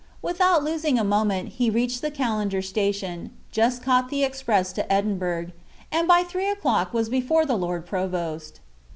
[0.23, 5.51] Without losing a moment he reached the Callander station, just caught the express to Edinburgh,
[5.91, 8.61] and by three o'clock was before the Lord Provost.